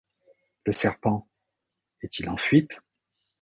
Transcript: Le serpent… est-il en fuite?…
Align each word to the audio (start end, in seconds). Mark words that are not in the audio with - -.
Le 0.65 0.71
serpent… 0.71 1.29
est-il 2.01 2.27
en 2.29 2.35
fuite?… 2.37 2.81